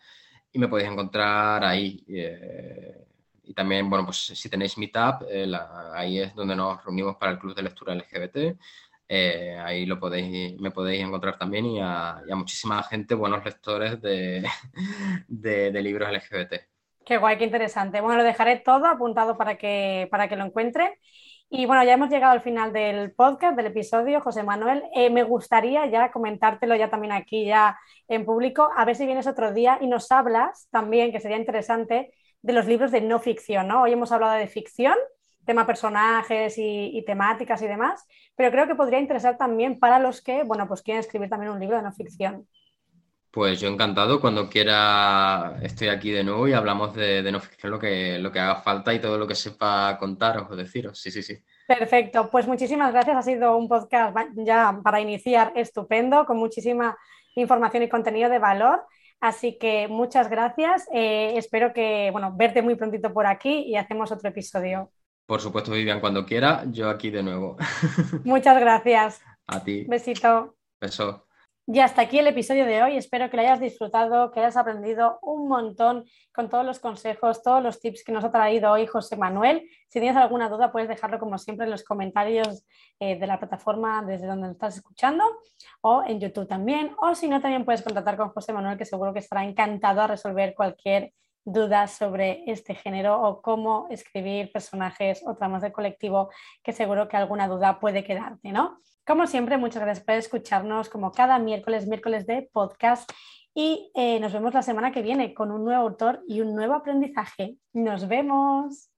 [0.51, 2.03] y me podéis encontrar ahí.
[2.07, 3.07] Eh,
[3.43, 5.49] y también, bueno, pues si tenéis Meetup, eh,
[5.93, 8.57] ahí es donde nos reunimos para el Club de Lectura LGBT.
[9.09, 14.45] Eh, ahí lo podéis, me podéis encontrar también y a, muchísima gente, buenos lectores de,
[15.29, 16.55] de, libros LGBT.
[17.05, 18.01] Qué guay, qué interesante.
[18.01, 20.89] Bueno, lo dejaré todo apuntado para que, para que lo encuentren.
[21.49, 24.83] Y bueno, ya hemos llegado al final del podcast, del episodio, José Manuel.
[24.93, 27.79] Eh, me gustaría ya comentártelo ya también aquí, ya
[28.09, 32.13] en público, a ver si vienes otro día y nos hablas también, que sería interesante,
[32.41, 33.83] de los libros de no ficción, ¿no?
[33.83, 34.95] Hoy hemos hablado de ficción,
[35.45, 40.43] tema personajes y, temáticas y demás, pero creo que podría interesar también para los que,
[40.43, 42.45] bueno, pues quieren escribir también un libro de no ficción.
[43.37, 47.77] Pues yo encantado, cuando quiera estoy aquí de nuevo y hablamos de, no ficción, lo
[47.77, 50.99] que, lo que haga falta y todo lo que sepa contaros o deciros.
[50.99, 51.37] Sí, sí, sí.
[51.67, 53.15] Perfecto, pues muchísimas gracias.
[53.15, 56.97] Ha sido un podcast ya para iniciar estupendo, con muchísima
[57.35, 58.83] información y contenido de valor.
[59.19, 60.87] Así que muchas gracias.
[60.91, 64.89] Eh, espero que, bueno, verte muy prontito por aquí y hacemos otro episodio.
[65.27, 67.55] Por supuesto, Vivian, cuando quiera, yo aquí de nuevo.
[68.23, 69.21] Muchas gracias.
[69.45, 69.85] A ti.
[69.87, 70.55] Besito.
[70.81, 71.26] Beso.
[71.69, 72.95] Y hasta aquí el episodio de hoy.
[72.95, 77.61] Espero que lo hayas disfrutado, que hayas aprendido un montón con todos los consejos, todos
[77.61, 79.69] los tips que nos ha traído hoy José Manuel.
[79.89, 82.65] Si tienes alguna duda, puedes dejarlo como siempre en los comentarios
[83.01, 85.25] eh, de la plataforma desde donde nos estás escuchando
[85.81, 86.95] o en YouTube también.
[87.01, 90.07] O si no, también puedes contactar con José Manuel, que seguro que estará encantado a
[90.07, 91.11] resolver cualquier
[91.47, 96.29] dudas sobre este género o cómo escribir personajes o tramas de colectivo,
[96.61, 98.79] que seguro que alguna duda puede quedarte, ¿no?
[99.05, 103.09] Como siempre, muchas gracias por escucharnos como cada miércoles, miércoles de podcast
[103.55, 106.73] y eh, nos vemos la semana que viene con un nuevo autor y un nuevo
[106.73, 107.57] aprendizaje.
[107.73, 108.91] Nos vemos.